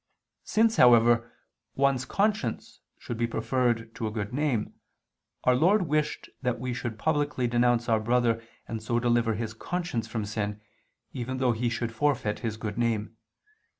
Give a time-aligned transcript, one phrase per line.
[0.45, 1.31] Since, however,
[1.75, 4.73] one's conscience should be preferred to a good name,
[5.43, 10.07] Our Lord wished that we should publicly denounce our brother and so deliver his conscience
[10.07, 10.59] from sin,
[11.13, 13.15] even though he should forfeit his good name.